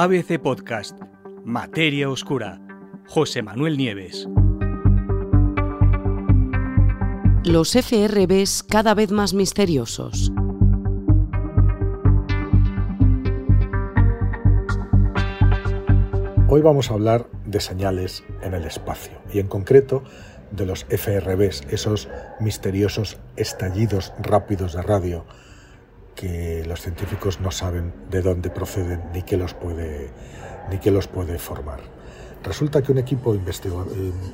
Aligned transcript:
ABC 0.00 0.38
Podcast, 0.40 0.96
Materia 1.44 2.08
Oscura, 2.08 2.60
José 3.08 3.42
Manuel 3.42 3.76
Nieves. 3.76 4.28
Los 7.44 7.72
FRBs 7.72 8.62
cada 8.62 8.94
vez 8.94 9.10
más 9.10 9.34
misteriosos. 9.34 10.30
Hoy 16.48 16.60
vamos 16.62 16.92
a 16.92 16.94
hablar 16.94 17.28
de 17.44 17.58
señales 17.58 18.22
en 18.42 18.54
el 18.54 18.66
espacio 18.66 19.20
y 19.34 19.40
en 19.40 19.48
concreto 19.48 20.04
de 20.52 20.64
los 20.64 20.84
FRBs, 20.84 21.62
esos 21.70 22.08
misteriosos 22.38 23.18
estallidos 23.34 24.12
rápidos 24.20 24.74
de 24.74 24.82
radio 24.82 25.24
que 26.18 26.64
los 26.66 26.80
científicos 26.80 27.40
no 27.40 27.52
saben 27.52 27.94
de 28.10 28.22
dónde 28.22 28.50
proceden 28.50 29.00
ni 29.12 29.22
qué 29.22 29.36
los 29.36 29.54
puede, 29.54 30.10
ni 30.68 30.78
qué 30.78 30.90
los 30.90 31.06
puede 31.06 31.38
formar. 31.38 31.78
Resulta 32.42 32.82
que 32.82 32.90
un 32.90 32.98
equipo 32.98 33.36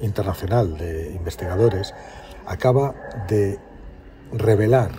internacional 0.01 0.79
de 0.79 1.13
investigadores 1.13 1.95
acaba 2.47 2.95
de 3.29 3.59
revelar 4.33 4.93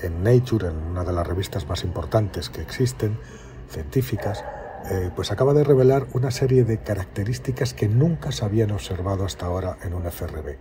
en 0.00 0.24
Nature, 0.24 0.68
en 0.68 0.76
una 0.78 1.04
de 1.04 1.12
las 1.12 1.24
revistas 1.24 1.68
más 1.68 1.84
importantes 1.84 2.50
que 2.50 2.60
existen, 2.60 3.20
científicas, 3.68 4.44
eh, 4.90 5.10
pues 5.14 5.30
acaba 5.30 5.54
de 5.54 5.62
revelar 5.62 6.08
una 6.12 6.32
serie 6.32 6.64
de 6.64 6.78
características 6.78 7.72
que 7.72 7.86
nunca 7.86 8.32
se 8.32 8.44
habían 8.44 8.72
observado 8.72 9.24
hasta 9.24 9.46
ahora 9.46 9.78
en 9.84 9.94
un 9.94 10.06
FRB. 10.06 10.58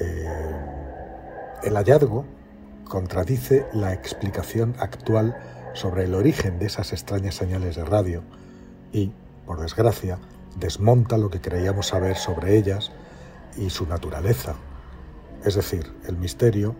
Eh, 0.00 0.28
el 1.62 1.74
hallazgo 1.76 2.24
contradice 2.94 3.66
la 3.72 3.92
explicación 3.92 4.76
actual 4.78 5.36
sobre 5.72 6.04
el 6.04 6.14
origen 6.14 6.60
de 6.60 6.66
esas 6.66 6.92
extrañas 6.92 7.34
señales 7.34 7.74
de 7.74 7.84
radio 7.84 8.22
y, 8.92 9.10
por 9.46 9.60
desgracia, 9.60 10.20
desmonta 10.60 11.18
lo 11.18 11.28
que 11.28 11.40
creíamos 11.40 11.88
saber 11.88 12.16
sobre 12.16 12.56
ellas 12.56 12.92
y 13.56 13.70
su 13.70 13.86
naturaleza. 13.86 14.54
Es 15.44 15.56
decir, 15.56 15.92
el 16.06 16.16
misterio 16.18 16.76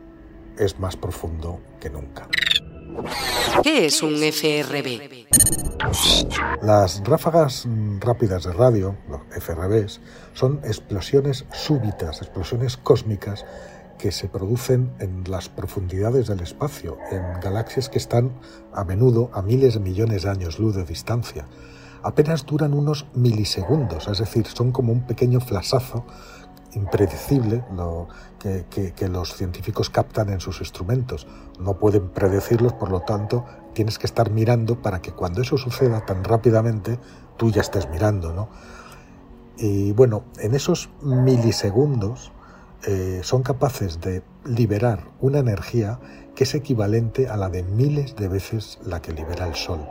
es 0.57 0.79
más 0.79 0.97
profundo 0.97 1.59
que 1.81 1.91
nunca. 1.91 2.29
¿Qué 3.65 3.87
es 3.87 4.01
un 4.01 4.15
FRB? 4.15 5.27
Las 6.63 7.03
ráfagas 7.03 7.67
rápidas 7.99 8.45
de 8.45 8.53
radio, 8.53 8.97
los 9.09 9.23
FRBs, 9.43 10.01
son 10.33 10.61
explosiones 10.63 11.45
súbitas, 11.53 12.23
explosiones 12.23 12.77
cósmicas 12.77 13.45
que 13.99 14.13
se 14.13 14.29
producen 14.29 14.93
en 14.99 15.25
las 15.29 15.49
profundidades 15.49 16.27
del 16.29 16.41
espacio, 16.41 16.99
en 17.11 17.41
galaxias 17.41 17.89
que 17.89 17.99
están 17.99 18.33
a 18.73 18.85
menudo 18.85 19.31
a 19.33 19.43
miles 19.43 19.75
de 19.75 19.81
millones 19.81 20.23
de 20.23 20.31
años 20.31 20.59
luz 20.59 20.75
de 20.75 20.85
distancia. 20.85 21.47
Apenas 22.03 22.45
duran 22.45 22.75
unos 22.75 23.07
milisegundos, 23.15 24.09
es 24.09 24.19
decir, 24.19 24.47
son 24.47 24.73
como 24.73 24.93
un 24.93 25.07
pequeño 25.07 25.41
flasazo 25.41 26.05
impredecible 26.75 27.65
lo 27.75 28.09
que, 28.39 28.67
que, 28.95 29.09
los 29.09 29.35
científicos 29.35 29.91
captan 29.91 30.29
en 30.29 30.41
sus 30.41 30.61
instrumentos. 30.61 31.27
No 31.59 31.79
pueden 31.79 32.11
predecirlos, 32.11 32.73
por 32.73 32.91
lo 32.91 33.01
tanto, 33.01 33.45
tienes 33.73 33.99
que 33.99 34.07
estar 34.07 34.31
mirando 34.31 34.83
para 34.83 35.01
que 35.01 35.13
cuando 35.13 35.41
eso 35.41 35.57
suceda 35.57 36.05
tan 36.05 36.25
rápidamente, 36.25 36.99
tú 37.37 37.51
ya 37.51 37.61
estés 37.61 37.89
mirando. 37.89 38.33
¿no? 38.33 38.49
Y 39.57 39.93
bueno, 39.93 40.25
en 40.39 40.55
esos 40.55 40.91
milisegundos 41.01 42.33
eh, 42.87 43.21
son 43.23 43.43
capaces 43.43 44.01
de 44.01 44.23
liberar 44.45 45.09
una 45.21 45.39
energía 45.39 45.99
que 46.35 46.45
es 46.45 46.55
equivalente 46.55 47.29
a 47.29 47.37
la 47.37 47.49
de 47.49 47.63
miles 47.63 48.15
de 48.17 48.29
veces 48.29 48.79
la 48.85 49.01
que 49.01 49.13
libera 49.13 49.47
el 49.47 49.55
Sol. 49.55 49.89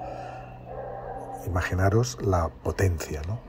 Imaginaros 1.48 2.20
la 2.22 2.50
potencia. 2.50 3.22
¿no? 3.28 3.40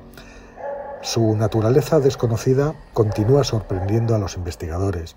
Su 1.03 1.37
naturaleza 1.37 2.01
desconocida 2.01 2.75
continúa 2.95 3.45
sorprendiendo 3.45 4.15
a 4.15 4.19
los 4.19 4.37
investigadores, 4.37 5.17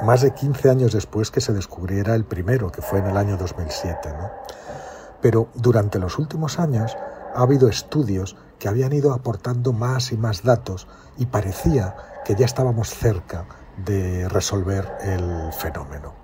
más 0.00 0.22
de 0.22 0.32
15 0.32 0.70
años 0.70 0.92
después 0.92 1.30
que 1.30 1.40
se 1.40 1.52
descubriera 1.52 2.14
el 2.14 2.24
primero, 2.24 2.72
que 2.72 2.80
fue 2.80 3.00
en 3.00 3.06
el 3.08 3.16
año 3.16 3.36
2007. 3.36 4.08
¿no? 4.10 4.30
Pero 5.20 5.48
durante 5.54 5.98
los 5.98 6.18
últimos 6.18 6.58
años 6.58 6.96
ha 7.34 7.42
habido 7.42 7.68
estudios 7.68 8.36
que 8.58 8.68
habían 8.68 8.92
ido 8.92 9.12
aportando 9.12 9.72
más 9.72 10.12
y 10.12 10.16
más 10.16 10.42
datos 10.42 10.88
y 11.16 11.26
parecía 11.26 11.96
que 12.24 12.34
ya 12.34 12.44
estábamos 12.44 12.90
cerca 12.90 13.46
de 13.84 14.28
resolver 14.28 14.86
el 15.02 15.52
fenómeno. 15.52 16.14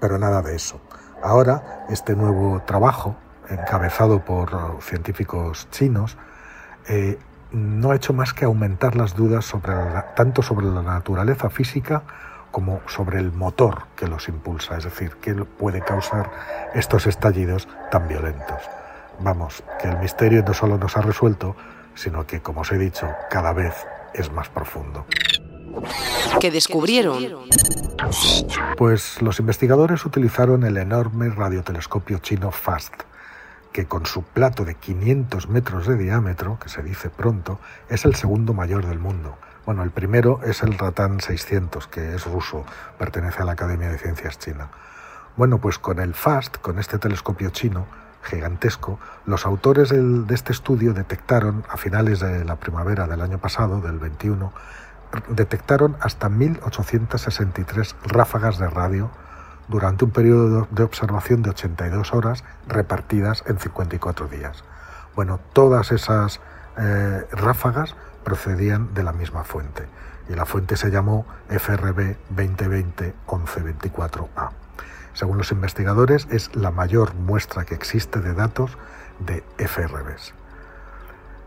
Pero 0.00 0.18
nada 0.18 0.42
de 0.42 0.54
eso. 0.54 0.80
Ahora, 1.22 1.86
este 1.88 2.14
nuevo 2.14 2.62
trabajo, 2.66 3.16
encabezado 3.48 4.24
por 4.24 4.50
científicos 4.82 5.68
chinos, 5.70 6.18
eh, 6.88 7.18
no 7.50 7.92
ha 7.92 7.96
hecho 7.96 8.12
más 8.12 8.34
que 8.34 8.44
aumentar 8.44 8.96
las 8.96 9.14
dudas 9.14 9.44
sobre 9.44 9.72
tanto 10.16 10.42
sobre 10.42 10.66
la 10.66 10.82
naturaleza 10.82 11.48
física 11.48 12.02
como 12.50 12.80
sobre 12.86 13.18
el 13.18 13.32
motor 13.32 13.84
que 13.96 14.06
los 14.06 14.28
impulsa, 14.28 14.76
es 14.76 14.84
decir, 14.84 15.16
qué 15.20 15.34
puede 15.34 15.80
causar 15.80 16.30
estos 16.74 17.06
estallidos 17.06 17.66
tan 17.90 18.06
violentos. 18.06 18.62
Vamos, 19.20 19.62
que 19.80 19.88
el 19.88 19.98
misterio 19.98 20.42
no 20.46 20.54
solo 20.54 20.78
nos 20.78 20.96
ha 20.96 21.02
resuelto, 21.02 21.56
sino 21.94 22.26
que, 22.26 22.40
como 22.40 22.62
os 22.62 22.72
he 22.72 22.78
dicho, 22.78 23.08
cada 23.30 23.52
vez 23.52 23.74
es 24.12 24.30
más 24.32 24.48
profundo. 24.48 25.06
¿Qué 26.40 26.50
descubrieron? 26.50 27.24
Pues 28.76 29.22
los 29.22 29.40
investigadores 29.40 30.04
utilizaron 30.04 30.64
el 30.64 30.76
enorme 30.76 31.30
radiotelescopio 31.30 32.18
chino 32.18 32.50
FAST, 32.50 32.92
que 33.72 33.86
con 33.86 34.06
su 34.06 34.22
plato 34.22 34.64
de 34.64 34.74
500 34.74 35.48
metros 35.48 35.86
de 35.86 35.96
diámetro, 35.96 36.58
que 36.60 36.68
se 36.68 36.82
dice 36.82 37.10
pronto, 37.10 37.58
es 37.88 38.04
el 38.04 38.14
segundo 38.14 38.52
mayor 38.52 38.86
del 38.86 38.98
mundo. 38.98 39.36
Bueno, 39.66 39.82
el 39.82 39.90
primero 39.90 40.40
es 40.44 40.62
el 40.62 40.76
Ratan 40.78 41.20
600, 41.20 41.88
que 41.88 42.14
es 42.14 42.26
ruso, 42.26 42.64
pertenece 42.98 43.42
a 43.42 43.46
la 43.46 43.52
Academia 43.52 43.88
de 43.88 43.98
Ciencias 43.98 44.38
China. 44.38 44.68
Bueno, 45.36 45.58
pues 45.58 45.78
con 45.78 45.98
el 45.98 46.14
FAST, 46.14 46.58
con 46.58 46.78
este 46.78 46.98
telescopio 46.98 47.50
chino, 47.50 47.86
gigantesco, 48.24 48.98
los 49.26 49.46
autores 49.46 49.90
de 49.90 50.34
este 50.34 50.52
estudio 50.52 50.94
detectaron 50.94 51.64
a 51.68 51.76
finales 51.76 52.20
de 52.20 52.44
la 52.44 52.56
primavera 52.56 53.06
del 53.06 53.20
año 53.20 53.38
pasado, 53.38 53.80
del 53.80 53.98
21, 53.98 54.52
detectaron 55.28 55.96
hasta 56.00 56.28
1863 56.28 57.96
ráfagas 58.04 58.58
de 58.58 58.68
radio 58.68 59.10
durante 59.68 60.04
un 60.04 60.10
periodo 60.10 60.68
de 60.70 60.82
observación 60.82 61.42
de 61.42 61.50
82 61.50 62.12
horas 62.12 62.44
repartidas 62.66 63.44
en 63.46 63.58
54 63.58 64.28
días. 64.28 64.64
Bueno, 65.14 65.40
todas 65.52 65.92
esas 65.92 66.40
eh, 66.76 67.24
ráfagas 67.30 67.94
procedían 68.24 68.92
de 68.94 69.04
la 69.04 69.12
misma 69.12 69.44
fuente 69.44 69.86
y 70.28 70.34
la 70.34 70.46
fuente 70.46 70.76
se 70.76 70.90
llamó 70.90 71.26
FRB 71.48 72.16
2020-1124A. 72.34 74.63
Según 75.14 75.38
los 75.38 75.52
investigadores, 75.52 76.26
es 76.30 76.54
la 76.54 76.70
mayor 76.70 77.14
muestra 77.14 77.64
que 77.64 77.74
existe 77.74 78.20
de 78.20 78.34
datos 78.34 78.76
de 79.20 79.42
FRBs. 79.56 80.34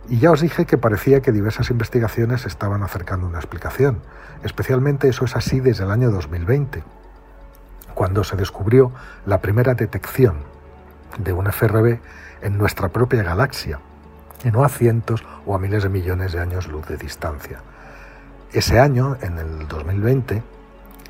Y 0.09 0.19
ya 0.19 0.31
os 0.31 0.39
dije 0.39 0.65
que 0.65 0.77
parecía 0.77 1.21
que 1.21 1.33
diversas 1.33 1.69
investigaciones 1.69 2.45
estaban 2.45 2.81
acercando 2.81 3.27
una 3.27 3.39
explicación. 3.39 4.01
Especialmente 4.41 5.09
eso 5.09 5.25
es 5.25 5.35
así 5.35 5.59
desde 5.59 5.83
el 5.83 5.91
año 5.91 6.11
2020, 6.11 6.81
cuando 7.93 8.23
se 8.23 8.37
descubrió 8.37 8.93
la 9.25 9.41
primera 9.41 9.73
detección 9.73 10.37
de 11.17 11.33
un 11.33 11.47
FRB 11.47 11.99
en 12.41 12.57
nuestra 12.57 12.89
propia 12.89 13.23
galaxia, 13.23 13.79
y 14.45 14.51
no 14.51 14.63
a 14.63 14.69
cientos 14.69 15.25
o 15.45 15.55
a 15.55 15.59
miles 15.59 15.83
de 15.83 15.89
millones 15.89 16.31
de 16.31 16.39
años 16.39 16.67
luz 16.67 16.87
de 16.87 16.95
distancia. 16.95 17.59
Ese 18.53 18.79
año, 18.79 19.17
en 19.21 19.37
el 19.39 19.67
2020, 19.67 20.41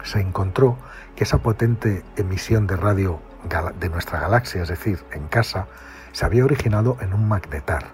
se 0.07 0.19
encontró 0.19 0.78
que 1.16 1.23
esa 1.23 1.38
potente 1.40 2.03
emisión 2.16 2.68
de 2.68 2.75
radio 2.75 3.19
de 3.79 3.90
nuestra 3.90 4.19
galaxia, 4.19 4.63
es 4.63 4.69
decir, 4.69 5.03
en 5.12 5.28
casa, 5.28 5.68
se 6.12 6.25
había 6.25 6.44
originado 6.44 6.98
en 7.01 7.13
un 7.13 7.27
magnetar, 7.27 7.86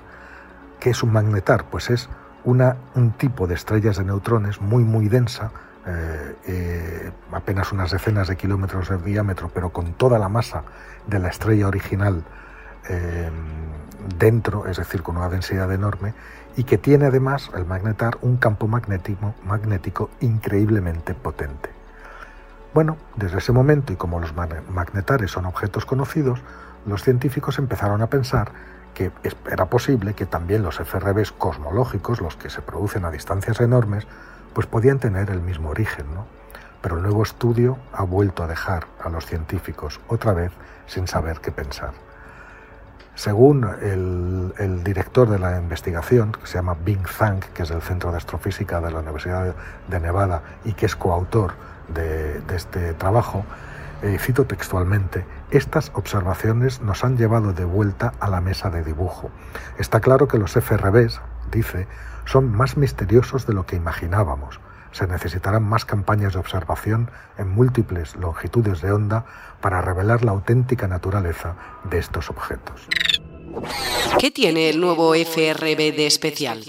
¿Qué 0.83 0.89
es 0.89 1.01
un 1.01 1.13
magnetar? 1.13 1.63
Pues 1.69 1.89
es 1.89 2.10
una, 2.44 2.75
un 2.94 3.12
tipo 3.12 3.48
de 3.48 3.56
estrellas 3.56 3.95
de 3.95 4.04
neutrones 4.04 4.60
muy, 4.60 4.83
muy 4.83 5.07
densa, 5.07 5.50
eh, 5.86 6.36
eh, 6.45 7.12
apenas 7.31 7.71
unas 7.71 7.92
decenas 7.92 8.27
de 8.27 8.36
kilómetros 8.36 8.89
de 8.89 8.98
diámetro, 8.98 9.50
pero 9.54 9.69
con 9.69 9.94
toda 9.94 10.19
la 10.19 10.27
masa 10.27 10.63
de 11.07 11.19
la 11.19 11.30
estrella 11.30 11.69
original 11.69 12.25
eh, 12.89 13.31
dentro, 14.19 14.68
es 14.68 14.75
decir, 14.75 15.04
con 15.04 15.15
una 15.15 15.30
densidad 15.30 15.71
enorme, 15.71 16.15
y 16.57 16.65
que 16.65 16.77
tiene 16.77 17.06
además 17.06 17.50
el 17.56 17.65
magnetar 17.65 18.18
un 18.21 18.36
campo 18.36 18.68
magnético, 18.68 19.36
magnético 19.45 20.10
increíblemente 20.19 21.13
potente. 21.13 21.69
Bueno, 22.74 22.98
desde 23.16 23.38
ese 23.38 23.52
momento, 23.52 23.94
y 23.94 23.96
como 23.96 24.20
los 24.20 24.34
magnetares 24.34 25.30
son 25.30 25.46
objetos 25.46 25.86
conocidos, 25.86 26.42
los 26.88 27.04
científicos 27.04 27.60
empezaron 27.60 28.02
a 28.02 28.08
pensar 28.08 28.52
que 28.96 29.12
era 29.50 29.66
posible 29.66 30.14
que 30.14 30.25
también 30.25 30.64
los 30.64 30.80
FRBs 30.80 31.31
cosmológicos, 31.31 32.20
los 32.20 32.36
que 32.36 32.50
se 32.50 32.62
producen 32.62 33.06
a 33.06 33.12
distancias 33.12 33.60
enormes, 33.62 34.08
pues 34.54 34.68
podían 34.68 35.00
tener 35.00 35.30
el 35.30 35.42
mismo 35.42 35.70
origen, 35.70 36.14
¿no? 36.14 36.25
Pero 36.81 36.98
el 36.98 37.04
nuevo 37.04 37.24
estudio 37.24 37.78
ha 37.94 38.04
vuelto 38.04 38.44
a 38.44 38.48
dejar 38.48 38.88
a 39.02 39.10
los 39.10 39.25
científicos 39.25 40.02
otra 40.08 40.34
vez 40.34 40.52
sin 40.86 41.08
saber 41.08 41.40
qué 41.40 41.52
pensar. 41.52 41.92
Según 43.16 43.64
el, 43.81 44.84
director 44.84 45.30
de 45.30 45.38
la 45.38 45.58
investigación, 45.60 46.31
que 46.31 46.48
se 46.48 46.56
llama 46.56 46.75
Bing 46.84 47.08
Zhang, 47.08 47.40
que 47.54 47.64
es 47.64 47.70
del 47.70 47.84
Centro 47.84 48.12
de 48.12 48.18
Astrofísica 48.18 48.81
de 48.81 48.92
la 48.92 49.00
Universidad 49.00 49.56
de 49.88 50.00
Nevada 50.00 50.42
y 50.66 50.74
que 50.74 50.88
es 50.88 50.96
coautor 50.96 51.54
de, 51.88 52.41
este 52.53 52.94
trabajo, 52.94 53.45
eh, 54.01 54.18
cito 54.19 54.45
textualmente, 54.45 55.25
estas 55.51 55.91
observaciones 55.94 56.81
nos 56.81 57.03
han 57.03 57.18
llevado 57.18 57.53
de 57.53 57.65
vuelta 57.65 58.13
a 58.19 58.30
la 58.30 58.41
mesa 58.41 58.69
de 58.69 58.83
dibujo. 58.83 59.31
Está 59.77 60.00
claro 60.00 60.27
que 60.27 60.38
los 60.38 60.53
FRBs, 60.53 61.21
dice, 61.51 61.88
son 62.25 62.51
más 62.51 62.77
misteriosos 62.77 63.45
de 63.45 63.53
lo 63.53 63.65
que 63.65 63.75
imaginábamos. 63.75 64.59
Se 64.91 65.07
necesitarán 65.07 65.63
más 65.63 65.85
campañas 65.85 66.33
de 66.33 66.39
observación 66.39 67.09
en 67.38 67.50
múltiples 67.50 68.15
longitudes 68.15 68.81
de 68.81 68.91
onda 68.91 69.25
para 69.59 69.81
revelar 69.81 70.24
la 70.24 70.31
auténtica 70.31 70.88
naturaleza 70.88 71.56
de 71.89 71.97
estos 71.97 72.29
objetos. 72.29 72.88
¿Qué 74.19 74.31
tiene 74.31 74.69
el 74.69 74.79
nuevo 74.79 75.13
FRB 75.15 75.95
de 75.95 76.07
especial? 76.07 76.63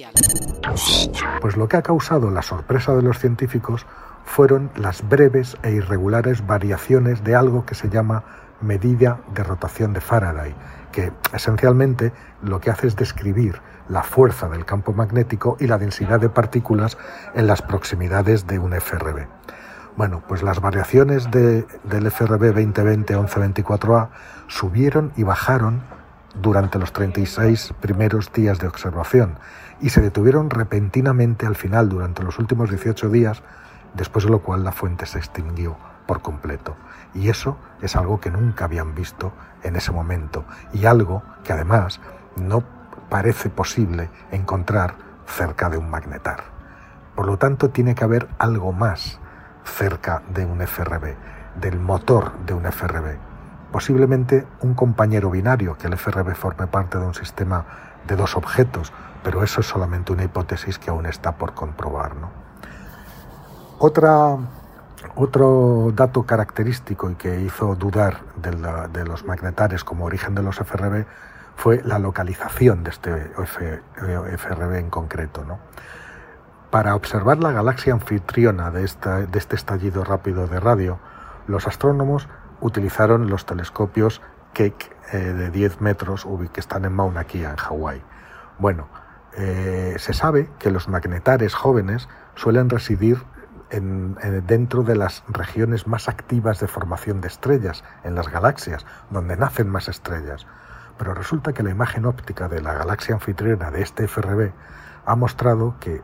Pues 1.40 1.56
lo 1.56 1.68
que 1.68 1.76
ha 1.76 1.82
causado 1.82 2.30
la 2.30 2.42
sorpresa 2.42 2.94
de 2.94 3.02
los 3.02 3.18
científicos 3.18 3.86
fueron 4.24 4.70
las 4.76 5.08
breves 5.08 5.56
e 5.62 5.72
irregulares 5.72 6.46
variaciones 6.46 7.24
de 7.24 7.34
algo 7.34 7.66
que 7.66 7.74
se 7.74 7.88
llama 7.88 8.24
medida 8.60 9.20
de 9.34 9.42
rotación 9.42 9.92
de 9.92 10.00
Faraday, 10.00 10.54
que 10.92 11.12
esencialmente 11.32 12.12
lo 12.42 12.60
que 12.60 12.70
hace 12.70 12.86
es 12.86 12.96
describir 12.96 13.60
la 13.88 14.02
fuerza 14.02 14.48
del 14.48 14.64
campo 14.64 14.92
magnético 14.92 15.56
y 15.60 15.66
la 15.66 15.78
densidad 15.78 16.20
de 16.20 16.30
partículas 16.30 16.96
en 17.34 17.46
las 17.46 17.62
proximidades 17.62 18.46
de 18.46 18.58
un 18.58 18.72
FRB. 18.72 19.26
Bueno, 19.96 20.22
pues 20.26 20.42
las 20.42 20.60
variaciones 20.60 21.30
del 21.30 21.66
FRB 22.10 22.54
2020-1124A 22.54 24.08
subieron 24.48 25.12
y 25.16 25.22
bajaron 25.22 25.82
durante 26.40 26.80
los 26.80 26.92
36 26.92 27.74
primeros 27.80 28.32
días 28.32 28.58
de 28.58 28.66
observación 28.66 29.38
y 29.80 29.90
se 29.90 30.00
detuvieron 30.00 30.50
repentinamente 30.50 31.46
al 31.46 31.54
final 31.54 31.88
durante 31.88 32.24
los 32.24 32.38
últimos 32.38 32.70
18 32.70 33.08
días, 33.10 33.42
después 33.94 34.24
de 34.24 34.30
lo 34.30 34.40
cual 34.40 34.64
la 34.64 34.72
fuente 34.72 35.06
se 35.06 35.18
extinguió 35.18 35.76
por 36.06 36.20
completo. 36.20 36.76
Y 37.14 37.28
eso 37.28 37.56
es 37.80 37.96
algo 37.96 38.20
que 38.20 38.30
nunca 38.30 38.66
habían 38.66 38.94
visto 38.94 39.32
en 39.62 39.76
ese 39.76 39.92
momento 39.92 40.44
y 40.72 40.86
algo 40.86 41.22
que 41.42 41.52
además 41.52 42.00
no 42.36 42.62
parece 43.08 43.48
posible 43.50 44.10
encontrar 44.30 44.96
cerca 45.26 45.70
de 45.70 45.78
un 45.78 45.88
magnetar. 45.88 46.44
Por 47.14 47.26
lo 47.26 47.38
tanto, 47.38 47.70
tiene 47.70 47.94
que 47.94 48.04
haber 48.04 48.28
algo 48.38 48.72
más 48.72 49.20
cerca 49.64 50.22
de 50.28 50.44
un 50.44 50.60
FRB, 50.60 51.14
del 51.60 51.78
motor 51.78 52.32
de 52.44 52.54
un 52.54 52.66
FRB. 52.66 53.18
Posiblemente 53.70 54.46
un 54.60 54.74
compañero 54.74 55.30
binario, 55.30 55.76
que 55.78 55.86
el 55.86 55.94
FRB 55.94 56.34
forme 56.34 56.66
parte 56.66 56.98
de 56.98 57.06
un 57.06 57.14
sistema 57.14 57.64
de 58.06 58.16
dos 58.16 58.36
objetos, 58.36 58.92
pero 59.22 59.42
eso 59.42 59.60
es 59.60 59.66
solamente 59.66 60.12
una 60.12 60.24
hipótesis 60.24 60.78
que 60.78 60.90
aún 60.90 61.06
está 61.06 61.32
por 61.36 61.54
comprobar. 61.54 62.16
¿no? 62.16 62.30
Otra 63.86 64.38
otro 65.14 65.92
dato 65.94 66.22
característico 66.22 67.10
y 67.10 67.16
que 67.16 67.42
hizo 67.42 67.74
dudar 67.74 68.22
de, 68.36 69.04
los 69.04 69.26
magnetares 69.26 69.84
como 69.84 70.06
origen 70.06 70.34
de 70.34 70.42
los 70.42 70.56
FRB 70.56 71.04
fue 71.54 71.82
la 71.84 71.98
localización 71.98 72.82
de 72.82 72.88
este 72.88 73.30
FRB 73.36 74.76
en 74.76 74.88
concreto. 74.88 75.44
Para 76.70 76.94
observar 76.94 77.36
la 77.40 77.52
galaxia 77.52 77.92
anfitriona 77.92 78.70
de, 78.70 78.88
de 79.30 79.38
este 79.38 79.54
estallido 79.54 80.02
rápido 80.02 80.46
de 80.46 80.60
radio, 80.60 80.98
los 81.46 81.66
astrónomos 81.66 82.26
utilizaron 82.62 83.28
los 83.28 83.44
telescopios 83.44 84.22
Keck 84.54 84.96
eh, 85.12 85.18
de 85.18 85.50
10 85.50 85.82
metros 85.82 86.26
que 86.54 86.60
están 86.60 86.86
en 86.86 86.94
Mauna 86.94 87.24
Kea, 87.24 87.50
en 87.50 87.56
Hawái. 87.56 88.02
Bueno, 88.58 88.88
eh, 89.36 89.96
se 89.98 90.14
sabe 90.14 90.48
que 90.58 90.70
los 90.70 90.88
magnetares 90.88 91.54
jóvenes 91.54 92.08
suelen 92.34 92.70
residir 92.70 93.18
dentro 93.70 94.82
de 94.82 94.96
las 94.96 95.24
regiones 95.28 95.86
más 95.86 96.08
activas 96.08 96.60
de 96.60 96.68
formación 96.68 97.20
de 97.20 97.28
estrellas, 97.28 97.84
en 98.04 98.14
las 98.14 98.28
galaxias, 98.28 98.86
donde 99.10 99.36
nacen 99.36 99.68
más 99.68 99.88
estrellas. 99.88 100.46
Pero 100.98 101.14
resulta 101.14 101.52
que 101.52 101.62
la 101.62 101.70
imagen 101.70 102.06
óptica 102.06 102.48
de 102.48 102.60
la 102.60 102.74
galaxia 102.74 103.14
anfitriona 103.14 103.70
de 103.70 103.82
este 103.82 104.06
FRB 104.06 104.52
ha 105.06 105.16
mostrado 105.16 105.76
que, 105.80 106.02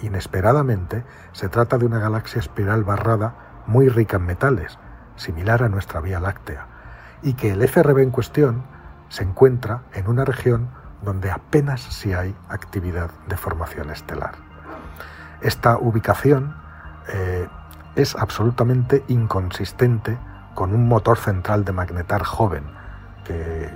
inesperadamente, 0.00 1.04
se 1.32 1.48
trata 1.48 1.78
de 1.78 1.86
una 1.86 2.00
galaxia 2.00 2.40
espiral 2.40 2.84
barrada 2.84 3.34
muy 3.66 3.88
rica 3.88 4.16
en 4.16 4.26
metales, 4.26 4.78
similar 5.16 5.62
a 5.62 5.68
nuestra 5.68 6.00
Vía 6.00 6.18
Láctea, 6.18 6.66
y 7.22 7.34
que 7.34 7.52
el 7.52 7.62
FRB 7.62 7.98
en 7.98 8.10
cuestión 8.10 8.64
se 9.08 9.22
encuentra 9.22 9.82
en 9.92 10.08
una 10.08 10.24
región 10.24 10.70
donde 11.02 11.30
apenas 11.30 11.80
si 11.80 12.12
hay 12.12 12.34
actividad 12.48 13.10
de 13.28 13.36
formación 13.36 13.90
estelar. 13.90 14.32
Esta 15.40 15.76
ubicación 15.76 16.61
eh, 17.08 17.48
es 17.96 18.16
absolutamente 18.16 19.04
inconsistente 19.08 20.18
con 20.54 20.74
un 20.74 20.88
motor 20.88 21.18
central 21.18 21.64
de 21.64 21.72
magnetar 21.72 22.22
joven, 22.22 22.64
que 23.24 23.70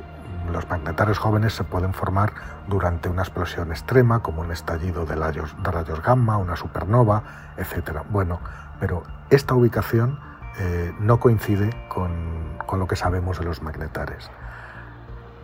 los 0.52 0.68
magnetares 0.68 1.18
jóvenes 1.18 1.54
se 1.54 1.64
pueden 1.64 1.92
formar 1.92 2.32
durante 2.68 3.08
una 3.08 3.22
explosión 3.22 3.70
extrema, 3.70 4.20
como 4.20 4.42
un 4.42 4.52
estallido 4.52 5.04
de 5.06 5.14
rayos, 5.16 5.54
de 5.62 6.02
gamma, 6.02 6.36
una 6.36 6.56
supernova, 6.56 7.22
etc. 7.56 8.02
Bueno, 8.10 8.40
pero 8.80 9.02
esta 9.30 9.54
ubicación 9.54 10.18
eh, 10.58 10.94
no 11.00 11.18
coincide 11.18 11.70
con, 11.88 12.58
con 12.66 12.78
lo 12.78 12.86
que 12.86 12.96
sabemos 12.96 13.38
de 13.38 13.44
los 13.44 13.62
magnetares. 13.62 14.30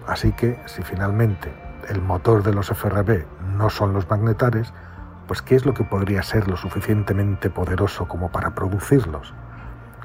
Así 0.06 0.32
que 0.32 0.60
si 0.66 0.82
finalmente 0.82 1.52
el 1.88 2.00
motor 2.00 2.42
de 2.42 2.52
los 2.52 2.68
FRB 2.68 3.24
no 3.56 3.70
son 3.70 3.92
los 3.92 4.08
magnetares, 4.08 4.72
pues 5.32 5.40
¿qué 5.40 5.54
es 5.54 5.64
lo 5.64 5.72
que 5.72 5.82
podría 5.82 6.22
ser 6.22 6.46
lo 6.46 6.58
suficientemente 6.58 7.48
poderoso 7.48 8.06
como 8.06 8.30
para 8.30 8.54
producirlos? 8.54 9.32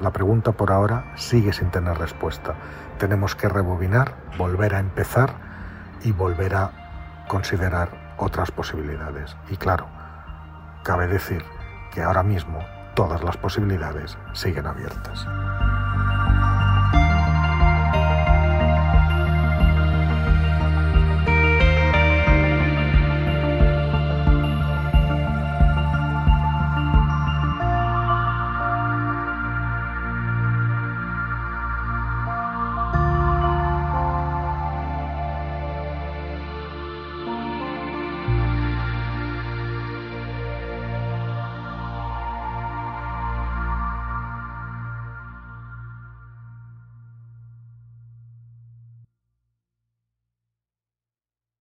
La 0.00 0.10
pregunta 0.10 0.52
por 0.52 0.72
ahora 0.72 1.12
sigue 1.16 1.52
sin 1.52 1.70
tener 1.70 1.98
respuesta. 1.98 2.54
Tenemos 2.96 3.36
que 3.36 3.46
rebobinar, 3.46 4.14
volver 4.38 4.74
a 4.74 4.78
empezar 4.78 5.34
y 6.02 6.12
volver 6.12 6.54
a 6.54 7.26
considerar 7.28 8.14
otras 8.16 8.50
posibilidades. 8.50 9.36
Y 9.50 9.58
claro, 9.58 9.88
cabe 10.82 11.08
decir 11.08 11.44
que 11.92 12.00
ahora 12.00 12.22
mismo 12.22 12.60
todas 12.94 13.22
las 13.22 13.36
posibilidades 13.36 14.16
siguen 14.32 14.66
abiertas. 14.66 15.26